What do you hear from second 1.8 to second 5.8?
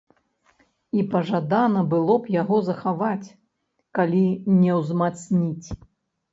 было б яго захаваць, калі не ўзмацніць.